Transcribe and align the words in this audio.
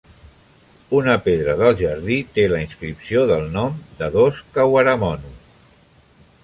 Una 0.99 1.17
pedra 1.25 1.53
del 1.59 1.77
jardí 1.81 2.17
té 2.37 2.47
la 2.53 2.63
inscripció 2.65 3.27
del 3.33 3.47
nom 3.59 3.77
de 4.01 4.09
dos 4.19 4.43
"kawaramono". 4.59 5.37